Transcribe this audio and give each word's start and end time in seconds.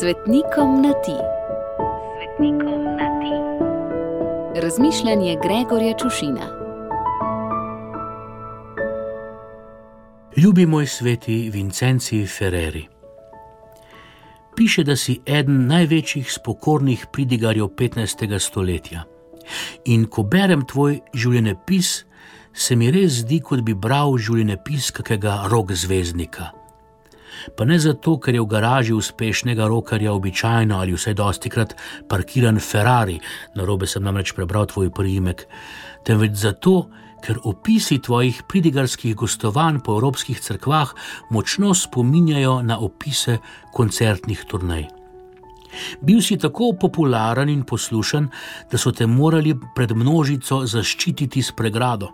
Svetnikom 0.00 0.82
na 0.82 0.92
ti. 0.92 1.16
Svetnikom 2.16 2.84
na 2.84 3.08
ti. 3.20 3.34
Razmišljanje 4.60 5.36
Gregorja 5.42 5.94
Čušina. 5.98 6.46
Ljubi 10.36 10.66
moj 10.66 10.86
sveti 10.86 11.50
Vincenci 11.52 12.26
Ferreri. 12.26 12.86
Piše, 14.56 14.84
da 14.84 14.96
si 14.96 15.20
eden 15.26 15.66
največjih 15.66 16.32
spokornih 16.32 17.06
pridigarjev 17.12 17.66
15. 17.66 18.38
stoletja. 18.38 19.04
In 19.84 20.04
ko 20.06 20.22
berem 20.22 20.66
tvoj 20.66 21.00
življenjepis, 21.14 22.04
se 22.52 22.76
mi 22.76 22.90
res 22.90 23.22
zdi, 23.22 23.40
kot 23.40 23.64
bi 23.64 23.74
bral 23.74 24.18
življenjepis 24.18 24.90
kakega 24.90 25.44
rok 25.48 25.72
zvezdnika. 25.72 26.65
Pa 27.56 27.64
ne 27.64 27.78
zato, 27.78 28.18
ker 28.18 28.34
je 28.34 28.40
v 28.40 28.50
garaži 28.50 28.92
uspešnega 28.96 29.66
rokarja 29.66 30.12
običajno 30.12 30.78
ali 30.80 30.94
vsaj 30.96 31.14
dosti 31.14 31.50
krat 31.50 31.74
parkiran 32.08 32.60
Ferrari, 32.60 33.18
na 33.54 33.64
robe 33.64 33.86
sem 33.86 34.04
namreč 34.04 34.32
prebral 34.32 34.66
tvoj 34.66 34.90
priimek, 34.90 35.46
temveč 36.04 36.36
zato, 36.40 36.88
ker 37.24 37.40
opisi 37.44 37.98
tvojih 37.98 38.42
pridigarskih 38.48 39.14
gostovanj 39.16 39.80
po 39.84 39.96
evropskih 39.96 40.40
crkvah 40.40 40.92
močno 41.30 41.74
spominjajo 41.74 42.60
na 42.62 42.78
opise 42.78 43.38
koncertnih 43.72 44.44
turnej. 44.46 44.86
Bil 46.00 46.22
si 46.22 46.38
tako 46.38 46.72
popularen 46.80 47.48
in 47.52 47.64
poslušen, 47.64 48.28
da 48.70 48.78
so 48.78 48.92
te 48.92 49.06
morali 49.06 49.54
pred 49.74 49.92
množico 49.92 50.62
zaščititi 50.66 51.42
s 51.42 51.52
pregrado. 51.52 52.12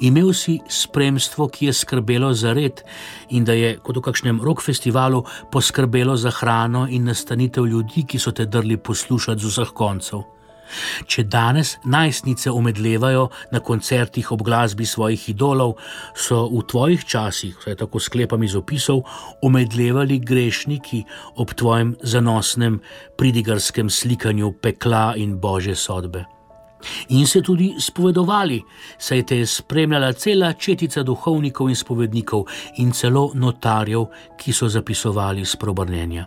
Imel 0.00 0.32
si 0.32 0.58
spremstvo, 0.68 1.48
ki 1.48 1.66
je 1.66 1.72
skrbelo 1.72 2.32
za 2.34 2.52
red 2.52 2.82
in 3.30 3.44
da 3.44 3.52
je, 3.52 3.76
kot 3.82 3.96
v 3.96 4.04
kakšnem 4.08 4.42
rock 4.42 4.62
festivalu, 4.62 5.24
poskrbelo 5.52 6.16
za 6.16 6.30
hrano 6.30 6.86
in 6.90 7.04
nastanitev 7.04 7.66
ljudi, 7.66 8.06
ki 8.06 8.18
so 8.18 8.32
te 8.32 8.46
drli 8.46 8.76
poslušati 8.76 9.40
z 9.40 9.52
vseh 9.52 9.74
koncev. 9.74 10.22
Če 11.06 11.24
danes 11.28 11.76
najstnice 11.84 12.50
omedlevajo 12.50 13.28
na 13.52 13.60
koncertih 13.60 14.32
ob 14.32 14.44
glasbi 14.46 14.86
svojih 14.88 15.28
idolov, 15.34 15.76
so 16.16 16.46
v 16.48 16.64
tvojih 16.68 17.04
časih, 17.04 17.56
vsaj 17.60 17.76
tako 17.84 18.00
sklepam 18.00 18.42
iz 18.42 18.56
opisov, 18.58 19.04
omedlevali 19.44 20.18
grešniki 20.18 21.04
ob 21.36 21.54
tvojem 21.54 21.96
zanosnem 22.02 22.80
pridigarskem 23.20 23.90
slikanju 23.90 24.54
pekla 24.62 25.12
in 25.16 25.36
božje 25.40 25.76
sodbe. 25.76 26.24
In 27.08 27.26
se 27.26 27.42
tudi 27.42 27.74
spovedovali, 27.78 28.62
saj 28.98 29.26
te 29.26 29.38
je 29.38 29.46
spremljala 29.46 30.12
cela 30.12 30.52
četica 30.52 31.02
duhovnikov 31.02 31.68
in 31.68 31.76
spovednikov 31.76 32.46
in 32.78 32.92
celo 32.92 33.30
notarjev, 33.34 34.06
ki 34.38 34.52
so 34.52 34.68
zapisovali 34.68 35.44
sprobrnenja. 35.44 36.26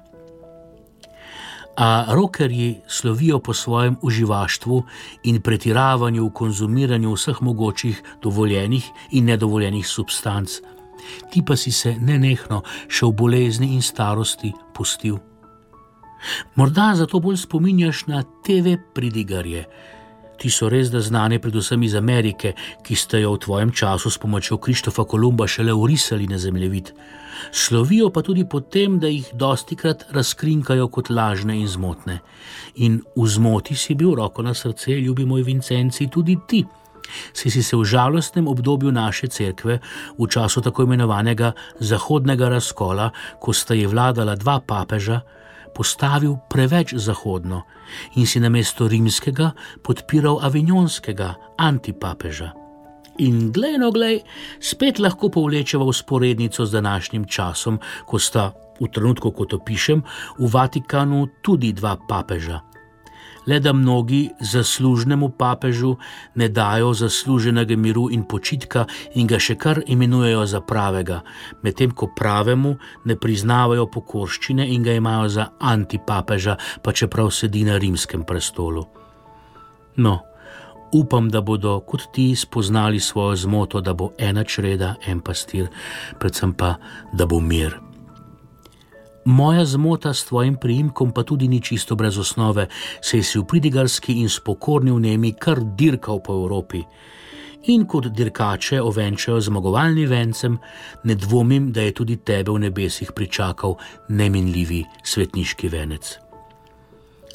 A 1.78 2.06
rokerji 2.16 2.82
slovijo 2.88 3.40
po 3.40 3.54
svojem 3.54 3.98
uživaštvu 4.02 4.84
in 5.24 5.42
pretiravanju 5.42 6.26
v 6.26 6.34
konzumiranju 6.34 7.14
vseh 7.14 7.42
mogočih 7.42 8.04
dovoljenih 8.24 8.86
in 9.12 9.26
nedovoljenih 9.26 9.88
substanc, 9.88 10.50
ti 11.32 11.44
pa 11.46 11.56
si 11.56 11.72
se 11.72 11.96
nenehno 12.00 12.62
še 12.88 13.06
v 13.06 13.12
bolezni 13.12 13.74
in 13.76 13.82
starosti 13.82 14.54
pustil. 14.74 15.20
Morda 16.56 16.94
zato 16.96 17.20
bolj 17.20 17.38
spominjaš 17.38 18.06
na 18.08 18.24
TV 18.24 18.78
pridigarje, 18.94 19.66
Ti 20.38 20.50
so 20.52 20.70
res 20.70 20.92
da 20.92 21.02
znane, 21.02 21.40
predvsem 21.40 21.84
iz 21.84 21.96
Amerike, 21.96 22.54
ki 22.84 22.96
ste 22.96 23.22
jo 23.24 23.36
v 23.36 23.44
tvojem 23.46 23.72
času 23.72 24.10
s 24.10 24.18
pomočjo 24.22 24.58
Krištofa 24.58 25.06
Kolumba 25.08 25.48
šele 25.48 25.74
urisali 25.74 26.28
na 26.28 26.38
zemljevid. 26.38 26.92
Slovijo 27.52 28.10
pa 28.10 28.22
tudi 28.22 28.46
po 28.50 28.60
tem, 28.60 29.00
da 29.00 29.08
jih 29.08 29.28
dosti 29.34 29.76
krat 29.76 30.06
razkrinkajo 30.12 30.88
kot 30.88 31.10
lažne 31.10 31.58
in 31.60 31.68
zmotne. 31.68 32.20
In 32.76 33.02
v 33.16 33.28
zmoti 33.28 33.76
si 33.76 33.96
bil 33.96 34.16
roko 34.16 34.44
na 34.44 34.54
srce, 34.54 34.92
ljubi 34.92 35.26
moj 35.26 35.44
Vincenci, 35.44 36.08
tudi 36.08 36.38
ti. 36.48 36.66
Si 37.34 37.52
si 37.52 37.64
se 37.64 37.78
v 37.78 37.86
žalostnem 37.86 38.48
obdobju 38.48 38.92
naše 38.92 39.28
cerkve, 39.28 39.80
v 40.18 40.28
času 40.28 40.62
tako 40.62 40.84
imenovanega 40.84 41.54
zahodnega 41.80 42.50
razkola, 42.50 43.12
ko 43.40 43.54
sta 43.54 43.74
je 43.74 43.88
vladala 43.88 44.36
dva 44.36 44.60
papeža, 44.60 45.22
postavil 45.76 46.38
preveč 46.50 46.96
zahodno 46.96 47.64
in 48.16 48.28
si 48.28 48.40
namesto 48.40 48.88
rimskega 48.88 49.52
podpiral 49.84 50.40
avignonskega 50.42 51.36
antipapeža. 51.60 52.54
In 53.24 53.52
glej, 53.52 53.80
no, 53.80 53.92
glej, 53.96 54.24
spet 54.60 55.00
lahko 55.00 55.30
povlečeva 55.32 55.84
usporednico 55.88 56.66
z 56.66 56.72
današnjim 56.72 57.28
časom, 57.28 57.80
ko 58.08 58.20
sta 58.20 58.52
v 58.80 58.88
trenutku, 58.92 59.32
ko 59.32 59.48
to 59.48 59.60
pišem, 59.64 60.04
v 60.40 60.52
Vatikanu 60.52 61.28
tudi 61.40 61.72
dva 61.72 61.96
papeža 61.96 62.60
le 63.46 63.60
da 63.60 63.74
mnogi 63.74 64.30
zaslužnemu 64.40 65.30
papežu 65.30 65.96
ne 66.36 66.50
dajo 66.50 66.94
zasluženega 66.94 67.76
miru 67.76 68.08
in 68.12 68.24
počitka 68.24 68.86
in 69.16 69.28
ga 69.28 69.40
še 69.40 69.56
kar 69.56 69.82
imenujejo 69.88 70.46
za 70.46 70.62
pravega, 70.62 71.22
medtem 71.62 71.92
ko 71.92 72.10
pravemu 72.16 72.76
ne 73.06 73.16
priznavajo 73.16 73.88
pokorščine 73.88 74.68
in 74.74 74.84
ga 74.84 74.94
imajo 74.94 75.30
za 75.30 75.48
antipapeža, 75.60 76.58
pa 76.82 76.92
čeprav 76.92 77.32
sedi 77.32 77.64
na 77.64 77.78
rimskem 77.78 78.24
prestolu. 78.24 78.86
No, 79.98 80.20
upam, 80.92 81.30
da 81.30 81.42
bodo 81.42 81.80
kot 81.80 82.10
ti 82.12 82.36
spoznali 82.36 83.00
svojo 83.00 83.36
zmoto, 83.36 83.82
da 83.82 83.94
bo 83.94 84.12
ena 84.18 84.44
čreda, 84.44 84.96
en 85.08 85.22
pastir, 85.22 85.68
predvsem 86.20 86.54
pa, 86.54 86.76
da 87.14 87.26
bo 87.26 87.40
mir. 87.40 87.85
Moja 89.26 89.66
zmota 89.66 90.14
s 90.14 90.26
tvojim 90.26 90.56
priimkom 90.56 91.12
pa 91.12 91.24
tudi 91.24 91.48
ni 91.48 91.62
čisto 91.62 91.96
brez 91.96 92.18
osnove, 92.18 92.68
saj 93.02 93.24
si 93.24 93.40
v 93.40 93.46
pridigarski 93.50 94.20
in 94.22 94.30
spokorni 94.30 94.92
vnemi 94.94 95.34
kar 95.34 95.64
dirkal 95.66 96.22
po 96.22 96.34
Evropi. 96.34 96.84
In 97.74 97.88
kot 97.90 98.12
dirkače 98.14 98.82
ovenčajo 98.82 99.42
zmagovalni 99.42 100.06
vencem, 100.06 100.60
ne 101.04 101.16
dvomim, 101.16 101.72
da 101.74 101.82
je 101.82 101.94
tudi 101.98 102.18
tebe 102.22 102.52
v 102.52 102.60
nebesih 102.68 103.12
pričakal 103.18 103.74
neminljivi 104.10 104.84
svetniški 105.04 105.70
venec. 105.74 106.20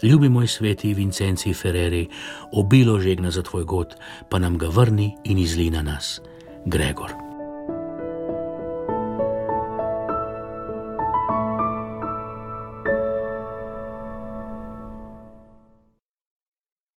Ljubi 0.02 0.28
moj 0.28 0.46
sveti 0.46 0.94
Vincenci 0.94 1.54
Ferreri, 1.54 2.06
obilo 2.52 3.00
žegna 3.00 3.30
za 3.30 3.42
tvoj 3.42 3.64
god, 3.64 3.96
pa 4.30 4.38
nam 4.38 4.58
ga 4.58 4.70
vrni 4.70 5.16
in 5.24 5.38
izli 5.38 5.70
na 5.70 5.82
nas, 5.82 6.20
Gregor. 6.64 7.29